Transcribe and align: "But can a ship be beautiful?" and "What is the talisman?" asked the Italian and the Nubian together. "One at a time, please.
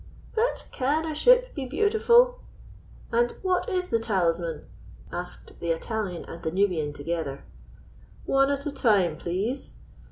"But 0.33 0.67
can 0.71 1.05
a 1.05 1.13
ship 1.13 1.53
be 1.53 1.67
beautiful?" 1.67 2.39
and 3.11 3.33
"What 3.43 3.69
is 3.69 3.91
the 3.91 3.99
talisman?" 3.99 4.65
asked 5.11 5.59
the 5.59 5.69
Italian 5.69 6.25
and 6.25 6.41
the 6.41 6.49
Nubian 6.49 6.91
together. 6.91 7.43
"One 8.25 8.49
at 8.49 8.65
a 8.65 8.71
time, 8.71 9.15
please. 9.15 9.73